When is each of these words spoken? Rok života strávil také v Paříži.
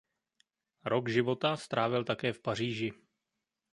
Rok 0.85 1.09
života 1.13 1.53
strávil 1.57 2.01
také 2.03 2.33
v 2.33 2.41
Paříži. 2.41 2.89